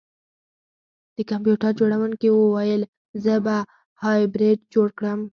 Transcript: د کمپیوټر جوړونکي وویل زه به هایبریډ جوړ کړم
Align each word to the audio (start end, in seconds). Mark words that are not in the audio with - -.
د 1.15 1.17
کمپیوټر 1.31 1.71
جوړونکي 1.79 2.27
وویل 2.31 2.81
زه 3.23 3.33
به 3.45 3.57
هایبریډ 4.01 4.57
جوړ 4.73 4.87
کړم 4.97 5.19